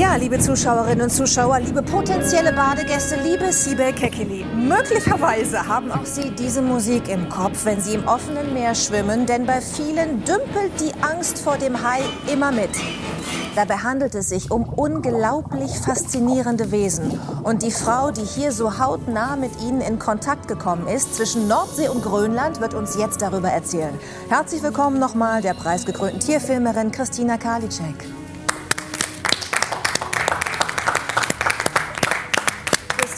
[0.00, 4.46] Ja, liebe Zuschauerinnen und Zuschauer, liebe potenzielle Badegäste, liebe Sibel Kekili.
[4.46, 9.44] Möglicherweise haben auch Sie diese Musik im Kopf, wenn Sie im offenen Meer schwimmen, denn
[9.44, 12.00] bei vielen dümpelt die Angst vor dem Hai
[12.32, 12.70] immer mit.
[13.54, 17.20] Dabei handelt es sich um unglaublich faszinierende Wesen.
[17.42, 21.90] Und die Frau, die hier so hautnah mit ihnen in Kontakt gekommen ist, zwischen Nordsee
[21.90, 23.92] und Grönland, wird uns jetzt darüber erzählen.
[24.30, 28.19] Herzlich willkommen nochmal der preisgekrönten Tierfilmerin Christina Karliczek.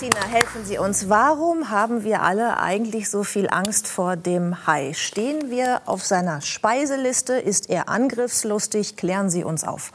[0.03, 1.09] Christina, helfen Sie uns.
[1.09, 4.95] Warum haben wir alle eigentlich so viel Angst vor dem Hai?
[4.95, 7.35] Stehen wir auf seiner Speiseliste?
[7.35, 8.97] Ist er angriffslustig?
[8.97, 9.93] Klären Sie uns auf.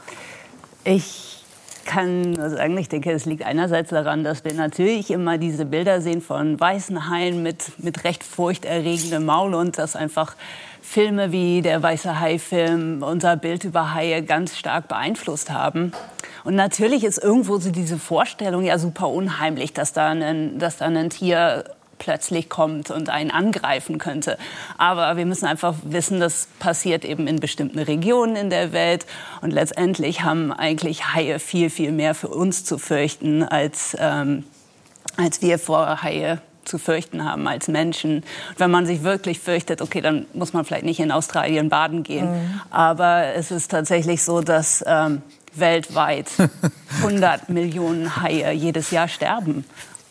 [0.84, 1.44] Ich
[1.84, 6.22] kann sagen, ich denke, es liegt einerseits daran, dass wir natürlich immer diese Bilder sehen
[6.22, 10.36] von weißen Haien mit, mit recht furchterregendem Maul und dass einfach
[10.88, 15.92] Filme wie der Weiße Hai-Film unser Bild über Haie ganz stark beeinflusst haben.
[16.44, 20.86] Und natürlich ist irgendwo so diese Vorstellung ja super unheimlich, dass da ein, dass da
[20.86, 21.64] ein Tier
[21.98, 24.38] plötzlich kommt und einen angreifen könnte.
[24.78, 29.04] Aber wir müssen einfach wissen, das passiert eben in bestimmten Regionen in der Welt.
[29.42, 34.44] Und letztendlich haben eigentlich Haie viel, viel mehr für uns zu fürchten, als, ähm,
[35.18, 38.18] als wir vor Haie zu fürchten haben als Menschen.
[38.18, 38.24] Und
[38.58, 42.30] wenn man sich wirklich fürchtet, okay, dann muss man vielleicht nicht in Australien baden gehen.
[42.30, 42.60] Mhm.
[42.70, 45.22] Aber es ist tatsächlich so, dass ähm,
[45.54, 46.28] weltweit
[47.02, 49.64] 100 Millionen Haie jedes Jahr sterben.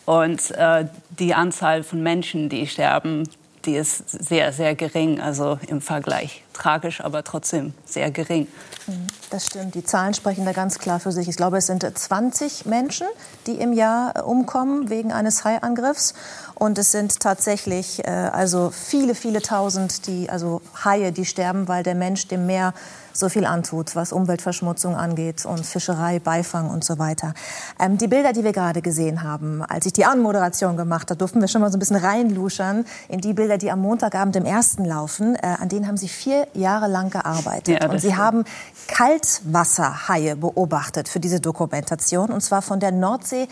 [0.04, 0.86] Und äh,
[1.18, 3.28] die Anzahl von Menschen, die sterben,
[3.64, 5.20] die ist sehr, sehr gering.
[5.20, 8.48] Also im Vergleich tragisch, aber trotzdem sehr gering.
[8.86, 9.74] Mhm, das stimmt.
[9.74, 11.28] Die Zahlen sprechen da ganz klar für sich.
[11.28, 13.06] Ich glaube, es sind 20 Menschen,
[13.46, 16.14] die im Jahr umkommen wegen eines Haiangriffs.
[16.54, 21.82] Und es sind tatsächlich äh, also viele, viele Tausend, die, also Haie, die sterben, weil
[21.82, 22.74] der Mensch dem Meer
[23.18, 27.34] so viel antut, was Umweltverschmutzung angeht und Fischerei, Beifang und so weiter.
[27.78, 31.40] Ähm, die Bilder, die wir gerade gesehen haben, als ich die Anmoderation gemacht habe, durften
[31.40, 34.84] wir schon mal so ein bisschen reinluschern in die Bilder, die am Montagabend im ersten
[34.84, 35.34] laufen.
[35.36, 37.82] Äh, an denen haben Sie vier Jahre lang gearbeitet.
[37.82, 38.44] Ja, und Sie haben
[38.86, 43.48] Kaltwasserhaie beobachtet für diese Dokumentation, und zwar von der Nordsee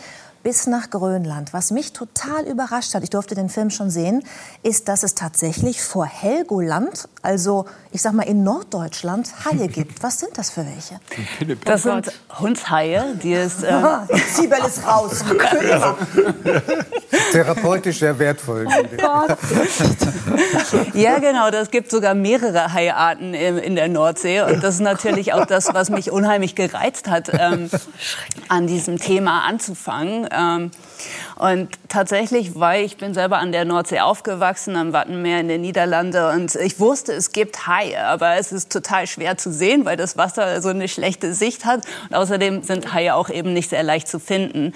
[0.47, 1.51] bis nach Grönland.
[1.51, 4.23] Was mich total überrascht hat, ich durfte den Film schon sehen,
[4.63, 10.01] ist, dass es tatsächlich vor Helgoland, also ich sag mal in Norddeutschland, Haie gibt.
[10.03, 11.01] Was sind das für welche?
[11.65, 13.63] Das sind Hundshaie, die es.
[13.67, 15.21] Äh Sibel ist raus.
[17.37, 18.65] Therapeutisch sehr wertvoll.
[20.93, 21.51] ja, genau.
[21.51, 24.41] Das gibt sogar mehrere Haiarten in der Nordsee.
[24.41, 27.69] Und das ist natürlich auch das, was mich unheimlich gereizt hat, ähm,
[28.47, 30.27] an diesem Thema anzufangen.
[30.31, 30.71] Ähm,
[31.35, 36.25] und tatsächlich, weil ich bin selber an der Nordsee aufgewachsen, am Wattenmeer in den Niederlanden
[36.33, 40.17] und ich wusste, es gibt Haie, aber es ist total schwer zu sehen, weil das
[40.17, 44.07] Wasser so eine schlechte Sicht hat und außerdem sind Haie auch eben nicht sehr leicht
[44.07, 44.73] zu finden.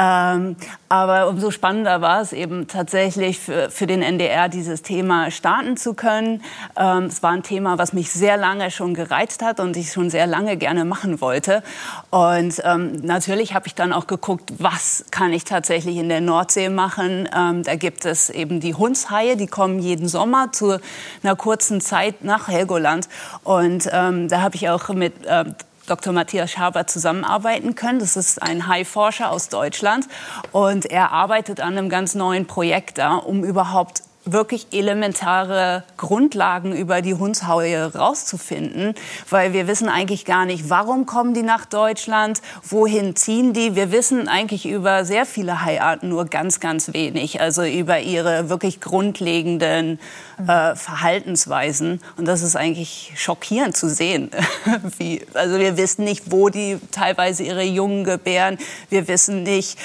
[0.00, 0.56] Ähm,
[0.88, 5.92] aber umso spannender war es eben tatsächlich für, für den NDR, dieses Thema starten zu
[5.92, 6.42] können.
[6.74, 10.08] Ähm, es war ein Thema, was mich sehr lange schon gereizt hat und ich schon
[10.08, 11.62] sehr lange gerne machen wollte.
[12.08, 16.70] Und ähm, natürlich habe ich dann auch geguckt, was kann ich tatsächlich in der Nordsee
[16.70, 17.28] machen.
[17.36, 20.78] Ähm, da gibt es eben die Hundshaie, die kommen jeden Sommer zu
[21.22, 23.06] einer kurzen Zeit nach Helgoland.
[23.44, 25.54] Und ähm, da habe ich auch mit ähm,
[25.90, 26.12] Dr.
[26.12, 27.98] Matthias Schaber zusammenarbeiten können.
[27.98, 30.06] Das ist ein Hai-Forscher aus Deutschland
[30.52, 34.02] und er arbeitet an einem ganz neuen Projekt da, um überhaupt
[34.32, 38.94] wirklich elementare Grundlagen über die Hundshaue rauszufinden,
[39.28, 43.74] weil wir wissen eigentlich gar nicht, warum kommen die nach Deutschland, wohin ziehen die.
[43.74, 48.80] Wir wissen eigentlich über sehr viele Haiarten nur ganz, ganz wenig, also über ihre wirklich
[48.80, 49.98] grundlegenden
[50.46, 52.00] äh, Verhaltensweisen.
[52.16, 54.30] Und das ist eigentlich schockierend zu sehen.
[54.98, 58.58] Wie, also wir wissen nicht, wo die teilweise ihre Jungen gebären.
[58.88, 59.78] Wir wissen nicht,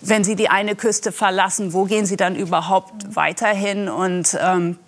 [0.00, 3.88] wenn Sie die eine Küste verlassen, wo gehen Sie dann überhaupt weiterhin?
[3.88, 4.78] Und ähm,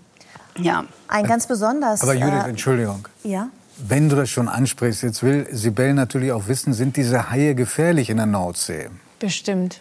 [0.56, 0.84] ja.
[1.09, 2.03] Ein ganz besonders.
[2.03, 3.09] Aber Judith, äh, Entschuldigung.
[3.25, 3.49] Ja.
[3.78, 8.11] Wenn du das schon ansprichst, jetzt will Sibel natürlich auch wissen, sind diese Haie gefährlich
[8.11, 8.90] in der Nordsee?
[9.19, 9.81] Bestimmt.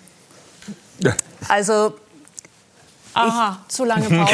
[1.47, 1.95] Also
[3.19, 4.33] Aha, zu lange Pause.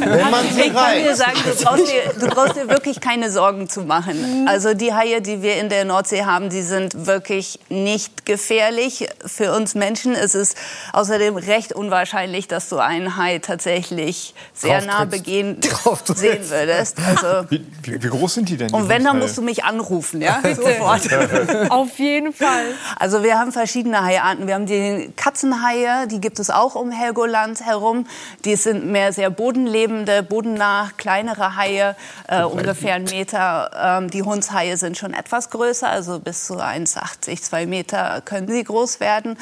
[0.00, 3.68] Wenn man ich kann dir sagen, du brauchst dir, du brauchst dir wirklich keine Sorgen
[3.68, 4.42] zu machen.
[4.42, 4.48] Mhm.
[4.48, 9.52] Also die Haie, die wir in der Nordsee haben, die sind wirklich nicht gefährlich für
[9.52, 10.14] uns Menschen.
[10.14, 10.56] Es ist
[10.92, 15.60] außerdem recht unwahrscheinlich, dass du einen Hai tatsächlich sehr nah begehen
[16.14, 16.96] sehen würdest.
[16.98, 18.72] Also, wie, wie, wie, groß sind die denn?
[18.72, 20.40] Und wenn, dann musst du mich anrufen, ja?
[20.54, 21.02] Sofort.
[21.70, 22.64] Auf jeden Fall.
[22.98, 24.46] Also wir haben verschiedene Haiarten.
[24.46, 28.06] Wir haben die Katzenhaie, die gibt es auch um Helgoland herum wiederum.
[28.44, 31.96] Die sind mehr sehr bodenlebende, bodennah, kleinere Haie,
[32.28, 33.70] äh, ungefähr einen Meter.
[34.00, 38.62] Ähm, die Hundshaie sind schon etwas größer, also bis zu 1,80, 2 Meter können sie
[38.62, 39.36] groß werden.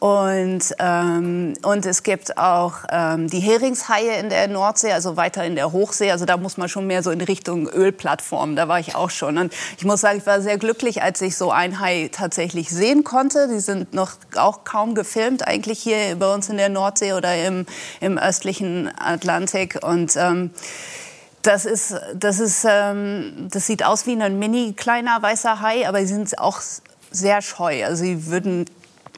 [0.00, 5.56] Und, ähm, und es gibt auch ähm, die Heringshaie in der Nordsee, also weiter in
[5.56, 6.12] der Hochsee.
[6.12, 8.54] Also da muss man schon mehr so in Richtung Ölplattform.
[8.54, 9.38] Da war ich auch schon.
[9.38, 13.02] Und ich muss sagen, ich war sehr glücklich, als ich so ein Hai tatsächlich sehen
[13.02, 13.48] konnte.
[13.48, 17.66] Die sind noch auch kaum gefilmt, eigentlich hier bei uns in der Nordsee oder im,
[18.00, 19.78] im östlichen Atlantik.
[19.82, 20.50] Und ähm,
[21.42, 26.00] das ist, das ist, ähm, das sieht aus wie ein mini kleiner weißer Hai, aber
[26.00, 26.60] sie sind auch
[27.10, 27.84] sehr scheu.
[27.84, 28.66] Also sie würden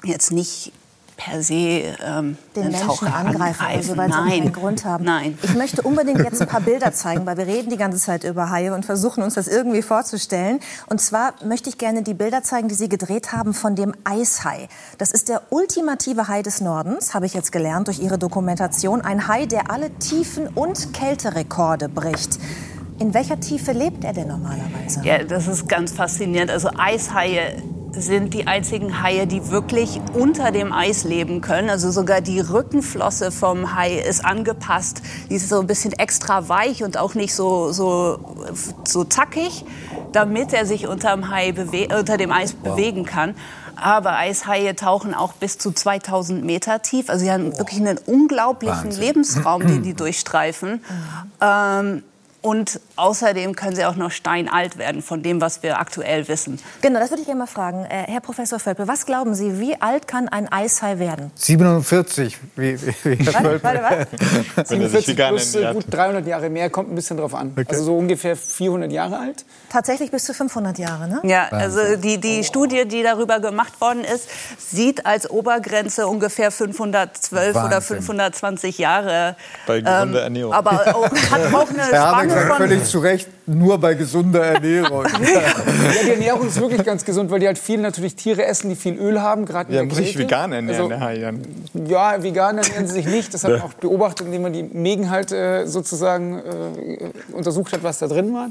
[0.05, 0.73] jetzt nicht
[1.21, 4.25] per se ähm, den Menschen angreifen, also weil Nein.
[4.25, 5.05] sie keinen Grund haben.
[5.05, 5.39] Nein.
[5.43, 8.49] Ich möchte unbedingt jetzt ein paar Bilder zeigen, weil wir reden die ganze Zeit über
[8.49, 10.61] Haie und versuchen uns das irgendwie vorzustellen.
[10.87, 14.69] Und zwar möchte ich gerne die Bilder zeigen, die Sie gedreht haben von dem Eishai.
[14.97, 19.03] Das ist der ultimative Hai des Nordens, habe ich jetzt gelernt durch Ihre Dokumentation.
[19.03, 22.39] Ein Hai, der alle Tiefen- und Kälterekorde bricht.
[22.99, 25.03] In welcher Tiefe lebt er denn normalerweise?
[25.05, 26.51] Ja, das ist ganz faszinierend.
[26.51, 31.71] Also Eishaie sind die einzigen Haie, die wirklich unter dem Eis leben können.
[31.71, 35.03] Also sogar die Rückenflosse vom Hai ist angepasst.
[35.29, 38.19] Die ist so ein bisschen extra weich und auch nicht so, so,
[38.87, 39.65] so zackig,
[40.13, 41.55] damit er sich unterm Hai
[41.97, 43.35] unter dem Eis bewegen kann.
[43.77, 47.09] Aber Eishaie tauchen auch bis zu 2000 Meter tief.
[47.09, 49.03] Also sie haben wirklich einen unglaublichen Wahnsinn.
[49.03, 50.85] Lebensraum, den die durchstreifen.
[51.41, 52.03] Ähm,
[52.43, 56.59] und außerdem können sie auch noch steinalt werden von dem, was wir aktuell wissen.
[56.81, 57.85] Genau, das würde ich gerne mal fragen.
[57.85, 61.31] Äh, Herr Professor Völpel, was glauben Sie, wie alt kann ein Eishai werden?
[61.35, 63.61] 47, wie, wie, Herr Völpel.
[63.63, 64.07] warte,
[64.57, 64.69] was?
[64.69, 67.55] 47 vegan plus äh, gut 300 Jahre mehr, kommt ein bisschen drauf an.
[67.69, 69.45] Also so ungefähr 400 Jahre alt.
[69.69, 71.21] Tatsächlich bis zu 500 Jahre, ne?
[71.25, 74.29] Ja, also die, die Studie, die darüber gemacht worden ist,
[74.59, 77.97] sieht als Obergrenze ungefähr 512 oder Wahnsinn.
[77.99, 79.37] 520 Jahre.
[79.67, 80.53] Bei gesunder Ernährung.
[80.53, 81.83] Aber auch, hat auch eine
[82.31, 82.69] Herr Habeck Spanne sagt von...
[82.69, 85.05] völlig zu Recht, nur bei gesunder Ernährung.
[85.21, 88.77] Ja, die Ernährung ist wirklich ganz gesund, weil die halt viel natürlich Tiere essen, die
[88.77, 90.19] viel Öl haben, gerade in Ja, der muss ich Kälte.
[90.21, 91.87] vegan ernähren, Also, dann.
[91.87, 93.33] Ja, vegan ernähren sie sich nicht.
[93.35, 97.83] Das hat man auch beobachtet, indem man die Mägen halt äh, sozusagen äh, untersucht hat,
[97.83, 98.51] was da drin war.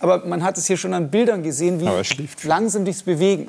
[0.00, 1.88] Aber man hat es hier schon an Bildern gesehen, wie
[2.48, 3.48] langsam sich bewegen.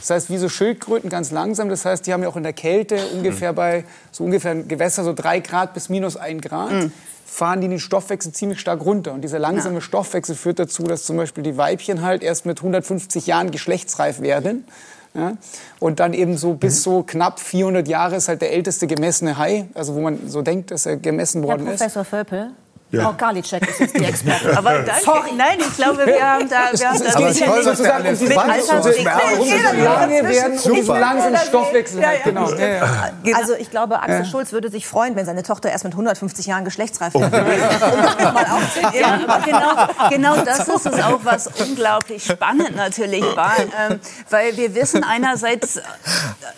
[0.00, 1.68] Das heißt, wie so Schildkröten ganz langsam.
[1.68, 5.12] Das heißt, die haben ja auch in der Kälte ungefähr bei so ungefähr Gewässer so
[5.12, 6.90] drei Grad bis minus ein Grad.
[7.28, 9.12] Fahren die den Stoffwechsel ziemlich stark runter.
[9.12, 13.26] Und dieser langsame Stoffwechsel führt dazu, dass zum Beispiel die Weibchen halt erst mit 150
[13.26, 14.64] Jahren geschlechtsreif werden.
[15.14, 15.36] Ja?
[15.78, 19.66] Und dann eben so bis so knapp 400 Jahre ist halt der älteste gemessene Hai,
[19.74, 21.78] also wo man so denkt, dass er gemessen Herr worden ist.
[21.78, 22.50] Professor Völpel,
[22.90, 23.02] Ja.
[23.02, 24.56] Frau Karliczek ist jetzt die Expertin.
[24.56, 25.34] Aber danke.
[25.36, 29.34] Nein, ich glaube, wir haben da, wir haben da Aber ja toll, nicht dass wir
[29.34, 30.98] um Umso lange werden, Super.
[30.98, 32.50] langsam Stoffwechsel halt, genau.
[32.52, 33.36] Ja, ja.
[33.36, 36.64] Also ich glaube, Axel Schulz würde sich freuen, wenn seine Tochter erst mit 150 Jahren
[36.64, 37.28] geschlechtsreif wird.
[37.28, 38.94] Um das mal.
[38.94, 43.56] Ja, aber genau, genau das ist es auch, was unglaublich spannend natürlich war.
[43.58, 44.00] Ähm,
[44.30, 45.82] weil wir wissen einerseits, äh,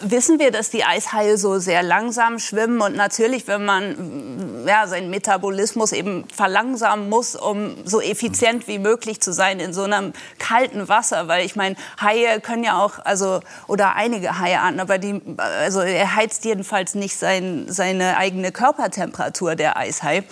[0.00, 5.11] wissen wir, dass die Eishaie so sehr langsam schwimmen und natürlich, wenn man ja, seinen
[5.11, 10.88] Metabolismus eben verlangsamen muss, um so effizient wie möglich zu sein in so einem kalten
[10.88, 15.81] Wasser, weil ich meine, Haie können ja auch, also oder einige Haiarten, aber die, also
[15.81, 20.25] er heizt jedenfalls nicht sein, seine eigene Körpertemperatur, der Eishai.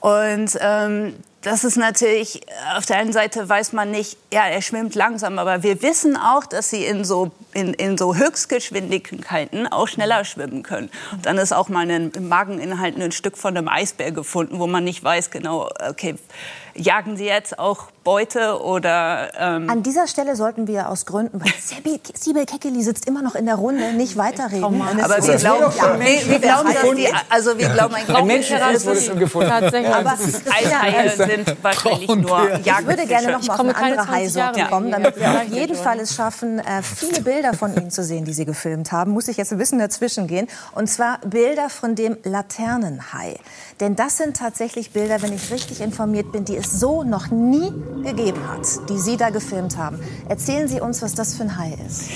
[0.00, 2.40] Und ähm, das ist natürlich,
[2.76, 6.44] auf der einen Seite weiß man nicht, ja, er schwimmt langsam, aber wir wissen auch,
[6.44, 10.90] dass sie in so, in, in so Höchstgeschwindigkeiten auch schneller schwimmen können.
[11.12, 14.66] Und dann ist auch mal ein, im Mageninhalt ein Stück von einem Eisbär gefunden, wo
[14.66, 16.16] man nicht weiß genau, okay,
[16.74, 19.30] jagen sie jetzt auch Beute oder...
[19.38, 23.34] Ähm, An dieser Stelle sollten wir aus Gründen, weil Sebi- Sibel Keckeli sitzt immer noch
[23.34, 24.62] in der Runde, nicht weiterreden.
[24.62, 29.18] Aber wir glauben, wir, wir glauben, dass die, also wir glauben, ein Ein wurde schon
[29.18, 29.48] gefunden.
[29.48, 29.94] Tatsächlich.
[29.94, 33.76] Aber es ist ja Eishaie sind wahrscheinlich nur Ich würde gerne noch mal auf eine
[33.76, 37.20] andere keine 20 Haisorte Jahre kommen, damit wir auf jeden Fall es schaffen, äh, viele
[37.22, 39.12] Bilder von Ihnen zu sehen, die Sie gefilmt haben.
[39.12, 40.48] Muss ich jetzt ein bisschen dazwischen gehen.
[40.72, 43.36] Und zwar Bilder von dem Laternenhai.
[43.80, 47.72] Denn das sind tatsächlich Bilder, wenn ich richtig informiert bin, die es so noch nie
[48.02, 50.00] gegeben hat, die Sie da gefilmt haben.
[50.28, 52.10] Erzählen Sie uns, was das für ein Hai ist.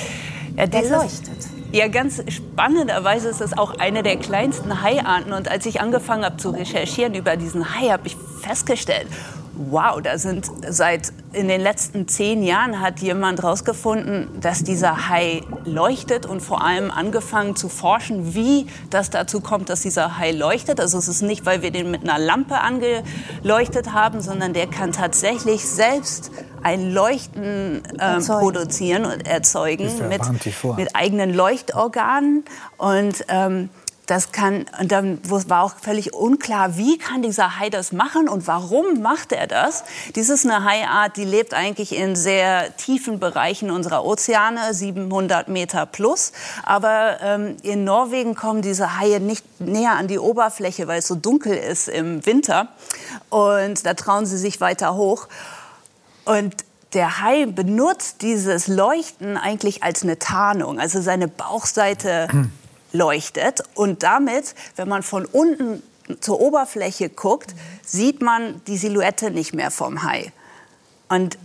[0.56, 1.59] Ja, Der leuchtet.
[1.72, 5.32] Ja, ganz spannenderweise ist es auch eine der kleinsten Haiarten.
[5.32, 9.06] Und als ich angefangen habe zu recherchieren über diesen Hai, habe ich festgestellt,
[9.54, 15.42] wow, da sind seit in den letzten zehn Jahren hat jemand herausgefunden, dass dieser Hai
[15.64, 20.80] leuchtet und vor allem angefangen zu forschen, wie das dazu kommt, dass dieser Hai leuchtet.
[20.80, 24.90] Also es ist nicht, weil wir den mit einer Lampe angeleuchtet haben, sondern der kann
[24.90, 30.22] tatsächlich selbst ein Leuchten ähm, produzieren und erzeugen mit,
[30.76, 32.44] mit eigenen Leuchtorganen
[32.76, 33.70] und ähm,
[34.10, 38.48] das kann, und dann war auch völlig unklar, wie kann dieser Hai das machen und
[38.48, 39.84] warum macht er das?
[40.16, 45.86] Dies ist eine Haiart, die lebt eigentlich in sehr tiefen Bereichen unserer Ozeane, 700 Meter
[45.86, 46.32] plus.
[46.64, 51.14] Aber ähm, in Norwegen kommen diese Haie nicht näher an die Oberfläche, weil es so
[51.14, 52.66] dunkel ist im Winter.
[53.28, 55.28] Und da trauen sie sich weiter hoch.
[56.30, 60.78] Und der Hai benutzt dieses Leuchten eigentlich als eine Tarnung.
[60.78, 62.28] Also seine Bauchseite
[62.92, 63.64] leuchtet.
[63.74, 65.82] Und damit, wenn man von unten
[66.20, 67.52] zur Oberfläche guckt,
[67.84, 70.32] sieht man die Silhouette nicht mehr vom Hai.
[71.08, 71.36] Und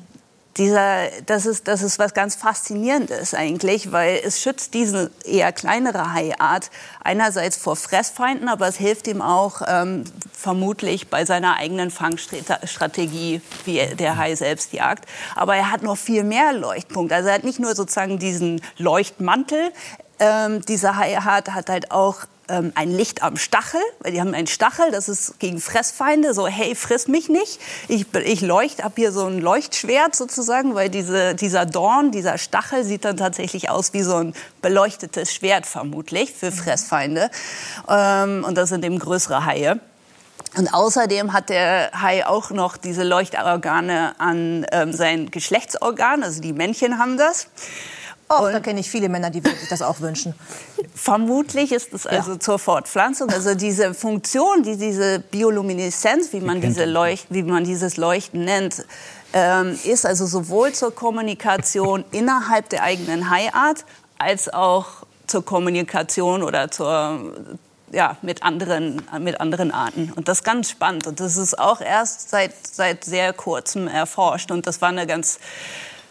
[0.57, 6.13] dieser, das, ist, das ist was ganz Faszinierendes eigentlich, weil es schützt diese eher kleinere
[6.13, 6.71] Haiart
[7.03, 13.85] einerseits vor Fressfeinden, aber es hilft ihm auch ähm, vermutlich bei seiner eigenen Fangstrategie, wie
[13.95, 15.05] der Hai selbst jagt.
[15.35, 17.15] Aber er hat noch viel mehr Leuchtpunkte.
[17.15, 19.73] Also er hat nicht nur sozusagen diesen Leuchtmantel,
[20.19, 24.33] ähm, dieser Hai hat, hat halt auch ähm, ein Licht am Stachel, weil die haben
[24.33, 27.59] einen Stachel, das ist gegen Fressfeinde, so hey, friss mich nicht.
[27.87, 32.83] Ich, ich leuchte, habe hier so ein Leuchtschwert sozusagen, weil diese, dieser Dorn, dieser Stachel
[32.83, 36.55] sieht dann tatsächlich aus wie so ein beleuchtetes Schwert vermutlich für mhm.
[36.55, 37.29] Fressfeinde.
[37.89, 39.79] Ähm, und das sind eben größere Haie.
[40.57, 46.53] Und außerdem hat der Hai auch noch diese Leuchtorgane an ähm, sein Geschlechtsorgan, also die
[46.53, 47.47] Männchen haben das.
[48.27, 50.33] Oh, da kenne ich viele Männer, die sich das auch wünschen.
[50.95, 52.39] Vermutlich ist es also ja.
[52.39, 53.29] zur Fortpflanzung.
[53.29, 58.83] Also diese Funktion, die diese Biolumineszenz, wie man, diese Leucht, wie man dieses Leuchten nennt,
[59.33, 63.85] ähm, ist also sowohl zur Kommunikation innerhalb der eigenen Haiart
[64.17, 64.87] als auch
[65.27, 67.33] zur Kommunikation oder zur
[67.91, 70.11] ja, mit anderen, mit anderen Arten.
[70.15, 71.05] Und das ist ganz spannend.
[71.05, 74.51] Und das ist auch erst seit, seit sehr kurzem erforscht.
[74.51, 75.39] Und das war eine ganz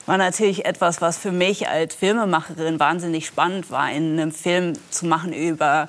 [0.06, 5.06] war natürlich etwas, was für mich als Filmemacherin wahnsinnig spannend war, in einem Film zu
[5.06, 5.88] machen über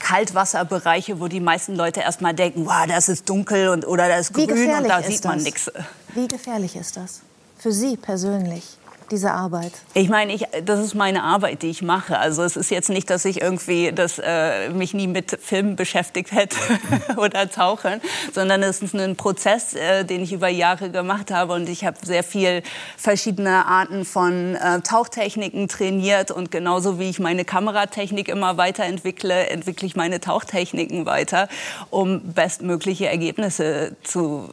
[0.00, 4.30] Kaltwasserbereiche, wo die meisten Leute erst mal denken, wow, das ist dunkel und, oder das
[4.30, 5.70] ist grün und da sieht man nichts.
[6.14, 7.22] Wie gefährlich ist das
[7.58, 8.76] für Sie persönlich?
[9.10, 9.72] Diese Arbeit?
[9.94, 12.18] Ich meine, ich, das ist meine Arbeit, die ich mache.
[12.18, 16.32] Also es ist jetzt nicht, dass ich irgendwie das, äh, mich nie mit Filmen beschäftigt
[16.32, 16.56] hätte
[17.16, 18.00] oder Tauchen,
[18.32, 21.96] sondern es ist ein Prozess, äh, den ich über Jahre gemacht habe und ich habe
[22.02, 22.62] sehr viel
[22.96, 29.86] verschiedene Arten von äh, Tauchtechniken trainiert und genauso wie ich meine Kameratechnik immer weiterentwickle, entwickle
[29.86, 31.48] ich meine Tauchtechniken weiter,
[31.90, 34.50] um bestmögliche Ergebnisse zu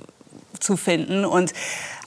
[0.59, 1.53] zu finden und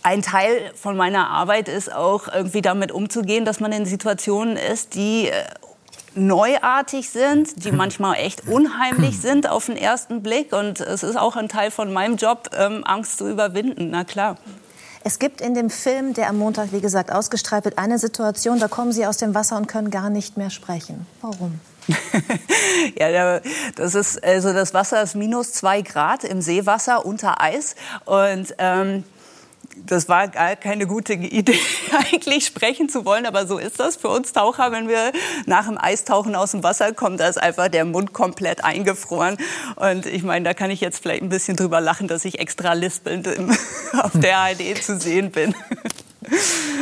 [0.05, 4.95] ein Teil von meiner Arbeit ist auch irgendwie damit umzugehen, dass man in Situationen ist,
[4.95, 5.45] die äh,
[6.15, 7.77] neuartig sind, die hm.
[7.79, 10.53] manchmal echt unheimlich sind auf den ersten Blick.
[10.53, 14.37] Und es ist auch ein Teil von meinem Job, ähm, Angst zu überwinden, na klar.
[15.07, 18.69] Es gibt in dem Film, der am Montag, wie gesagt, ausgestrahlt wird, eine Situation, da
[18.69, 21.07] kommen Sie aus dem Wasser und können gar nicht mehr sprechen.
[21.21, 21.61] Warum?
[22.99, 23.41] ja,
[23.77, 27.75] das ist also das Wasser ist minus zwei Grad im Seewasser unter Eis
[28.07, 29.05] und ähm,
[29.87, 31.59] das war gar keine gute Idee,
[32.13, 35.13] eigentlich sprechen zu wollen, aber so ist das für uns Taucher, wenn wir
[35.47, 39.37] nach dem Eistauchen aus dem Wasser kommen, da ist einfach der Mund komplett eingefroren.
[39.77, 42.73] Und ich meine, da kann ich jetzt vielleicht ein bisschen drüber lachen, dass ich extra
[42.73, 43.29] lispelnd
[44.03, 45.55] auf der ARD zu sehen bin.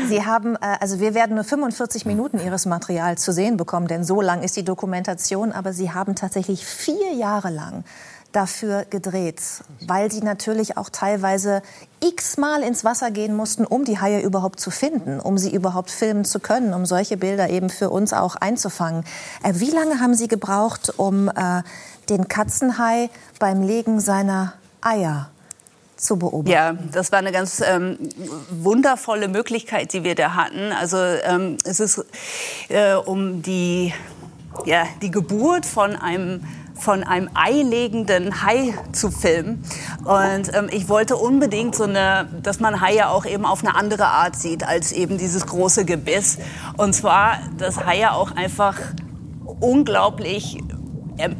[0.08, 4.04] Sie haben, äh, also wir werden nur 45 Minuten Ihres Materials zu sehen bekommen, denn
[4.04, 7.84] so lang ist die Dokumentation, aber Sie haben tatsächlich vier Jahre lang
[8.32, 9.40] dafür gedreht,
[9.86, 11.62] weil sie natürlich auch teilweise
[12.00, 16.24] x-mal ins Wasser gehen mussten, um die Haie überhaupt zu finden, um sie überhaupt filmen
[16.24, 19.04] zu können, um solche Bilder eben für uns auch einzufangen.
[19.42, 21.62] Äh, wie lange haben Sie gebraucht, um äh,
[22.08, 25.30] den Katzenhai beim Legen seiner Eier
[25.96, 26.50] zu beobachten.
[26.50, 27.96] Ja, das war eine ganz ähm,
[28.50, 30.72] wundervolle Möglichkeit, die wir da hatten.
[30.72, 32.04] Also ähm, es ist
[32.68, 33.94] äh, um die,
[34.66, 39.64] ja, die Geburt von einem von einem eilegenden Hai zu filmen.
[40.04, 44.06] Und ähm, ich wollte unbedingt so eine, dass man Haie auch eben auf eine andere
[44.06, 46.38] Art sieht als eben dieses große Gebiss.
[46.76, 48.78] Und zwar, dass Haie auch einfach
[49.60, 50.58] unglaublich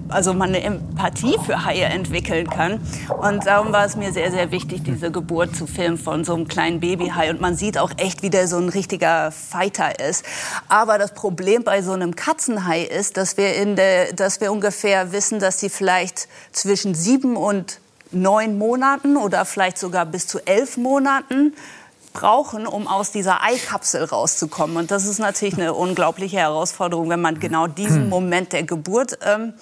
[0.09, 2.81] also man eine Empathie für Haie entwickeln kann.
[3.21, 6.49] Und darum war es mir sehr, sehr wichtig, diese Geburt zu filmen von so einem
[6.49, 7.31] kleinen Babyhai.
[7.31, 10.25] Und man sieht auch echt, wie der so ein richtiger Fighter ist.
[10.69, 15.13] Aber das Problem bei so einem Katzenhai ist, dass wir, in der, dass wir ungefähr
[15.13, 17.81] wissen, dass sie vielleicht zwischen sieben und
[18.13, 21.55] neun Monaten oder vielleicht sogar bis zu elf Monaten
[22.13, 24.77] brauchen, um aus dieser Eikapsel rauszukommen.
[24.77, 29.55] Und das ist natürlich eine unglaubliche Herausforderung, wenn man genau diesen Moment der Geburt ähm,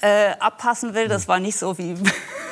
[0.00, 1.08] äh, abpassen will.
[1.08, 1.96] Das war nicht so wie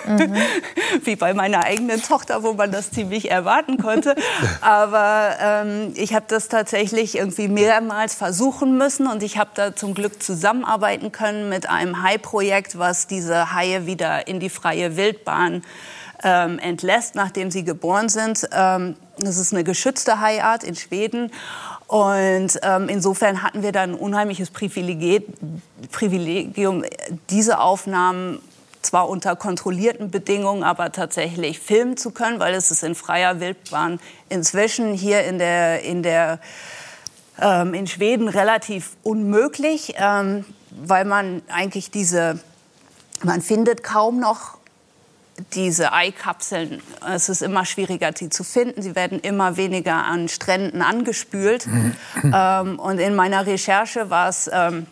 [0.07, 0.37] mhm.
[1.05, 4.15] wie bei meiner eigenen Tochter, wo man das ziemlich erwarten konnte.
[4.61, 9.95] Aber ähm, ich habe das tatsächlich irgendwie mehrmals versuchen müssen und ich habe da zum
[9.95, 15.63] Glück zusammenarbeiten können mit einem Hai-Projekt, was diese Haie wieder in die freie Wildbahn
[16.23, 18.49] ähm, entlässt, nachdem sie geboren sind.
[18.53, 21.31] Ähm, das ist eine geschützte Haiart in Schweden.
[21.87, 25.23] Und ähm, insofern hatten wir da ein unheimliches Privilegium,
[27.31, 28.41] diese Aufnahmen
[28.83, 33.99] zwar unter kontrollierten Bedingungen, aber tatsächlich filmen zu können, weil es ist in freier Wildbahn
[34.29, 36.39] inzwischen hier in der, in der
[37.41, 42.39] ähm, in Schweden relativ unmöglich, ähm, weil man eigentlich diese,
[43.23, 44.59] man findet kaum noch
[45.53, 46.81] diese Eikapseln,
[47.13, 48.83] es ist immer schwieriger, sie zu finden.
[48.83, 51.67] Sie werden immer weniger an Stränden angespült.
[51.67, 51.97] Mhm.
[52.35, 54.87] ähm, und in meiner Recherche war es ähm,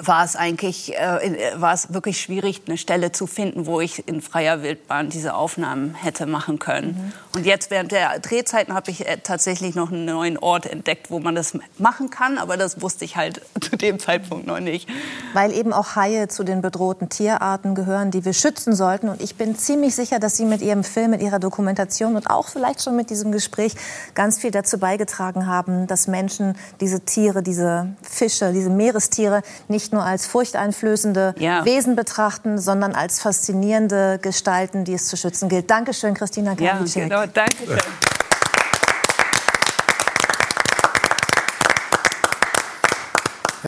[0.00, 4.20] war es eigentlich äh, war es wirklich schwierig, eine Stelle zu finden, wo ich in
[4.20, 7.12] freier Wildbahn diese Aufnahmen hätte machen können.
[7.32, 7.38] Mhm.
[7.38, 11.18] Und jetzt während der Drehzeiten habe ich äh, tatsächlich noch einen neuen Ort entdeckt, wo
[11.20, 14.88] man das machen kann, aber das wusste ich halt zu dem Zeitpunkt noch nicht.
[15.32, 19.08] Weil eben auch Haie zu den bedrohten Tierarten gehören, die wir schützen sollten.
[19.08, 22.48] Und ich bin ziemlich sicher, dass Sie mit Ihrem Film, mit Ihrer Dokumentation und auch
[22.48, 23.74] vielleicht schon mit diesem Gespräch
[24.14, 29.92] ganz viel dazu beigetragen haben, dass Menschen diese Tiere, diese Fische, diese Meerestiere nicht nicht
[29.92, 31.64] nur als furchteinflößende ja.
[31.66, 35.70] Wesen betrachten, sondern als faszinierende Gestalten, die es zu schützen gilt.
[35.70, 37.10] Dankeschön, Christina Karliczek.
[37.10, 38.23] Ja, genau, danke schön.